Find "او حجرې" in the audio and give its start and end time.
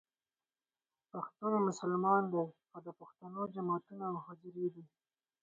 4.11-4.67